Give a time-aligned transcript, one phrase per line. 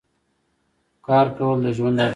[1.07, 2.09] کار کول د ژوند اړتیا ده.